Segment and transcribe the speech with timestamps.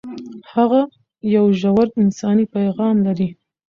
[0.53, 0.81] هغه
[1.35, 3.29] یو ژور انساني پیغام لري.